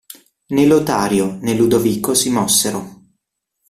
Né 0.53 0.63
Lotario, 0.65 1.37
né 1.43 1.53
Ludovico 1.53 2.15
si 2.15 2.31
mossero. 2.31 3.03